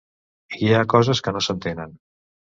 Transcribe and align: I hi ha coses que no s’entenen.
I 0.67 0.69
hi 0.69 0.71
ha 0.77 0.87
coses 0.93 1.21
que 1.27 1.33
no 1.35 1.41
s’entenen. 1.49 1.93